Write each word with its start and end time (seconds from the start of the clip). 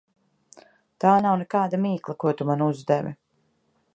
Tā 1.03 1.11
nav 1.25 1.35
nekāda 1.41 1.79
mīkla, 1.85 2.17
ko 2.25 2.33
tu 2.39 2.49
man 2.51 2.65
uzdevi. 2.71 3.15